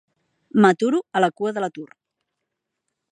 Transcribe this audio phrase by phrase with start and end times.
[0.63, 1.87] M'aturo a la cua de l'Atur.